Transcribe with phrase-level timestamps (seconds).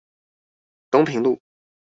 [0.91, 1.39] 東平路